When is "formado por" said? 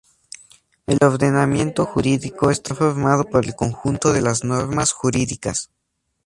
2.73-3.45